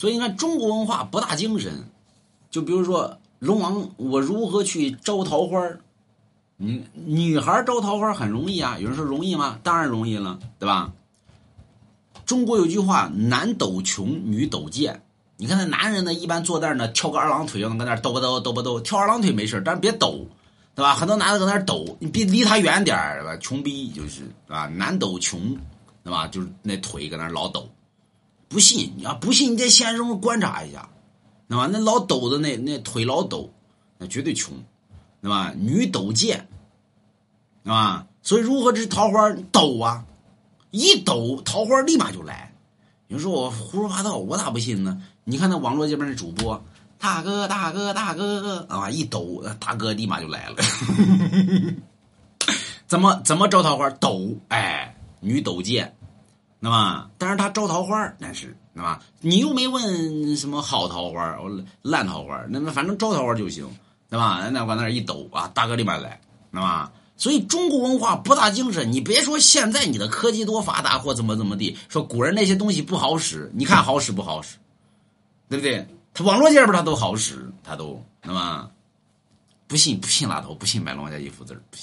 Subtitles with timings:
[0.00, 1.84] 所以你看中国文化博大精深，
[2.50, 5.60] 就比如说龙王，我如何去招桃花
[6.56, 9.58] 嗯女孩招桃花很容易啊，有人说容易吗？
[9.62, 10.90] 当然容易了，对吧？
[12.24, 15.02] 中国有句话，男抖穷，女抖贱。
[15.36, 20.26] 你看那男人呢，一般坐那儿呢，跳个二郎腿，就能搁那抖吧抖抖吧抖，跳二郎腿没事但是别抖，
[20.74, 20.94] 对吧？
[20.94, 24.66] 很多男的搁那儿抖，你别离他远点儿，穷逼就是，对吧？
[24.66, 25.54] 男抖穷，
[26.02, 26.26] 对吧？
[26.26, 27.68] 就是那腿搁那儿老抖。
[28.50, 30.88] 不信你要不信，你在现实中观察一下，
[31.48, 31.68] 对吧？
[31.70, 33.48] 那老抖的那那腿老抖，
[33.96, 34.52] 那绝对穷，
[35.22, 35.54] 对吧？
[35.56, 36.48] 女抖贱，
[37.62, 38.08] 对吧？
[38.22, 40.04] 所以如何这桃花抖啊？
[40.72, 42.52] 一抖桃花立马就来。
[43.06, 45.00] 你说我胡说八道，我咋不信呢？
[45.22, 46.60] 你看那网络这边的主播，
[46.98, 50.56] 大哥大哥大哥啊，一抖，大哥立马就来了。
[52.88, 53.88] 怎么怎么招桃花？
[53.90, 55.96] 抖，哎，女抖贱，
[56.60, 61.36] 那么，但是他招桃花，那是，那么你又没问什么好桃花，
[61.82, 63.66] 烂桃花，那么反正招桃花就行，
[64.08, 64.48] 对吧？
[64.52, 66.92] 那往那一抖啊，大哥立马来，那么。
[67.16, 74.56] 所以中国文化博大精深，你别说现在你的科技多发达或怎么怎么地，说古人那些东西不好使，你看好使不好使，
[75.46, 75.86] 对不对？
[76.14, 78.70] 他网络界边他都好使，他都那么
[79.66, 81.78] 不信不信拉倒，不信买龙家一幅字不信。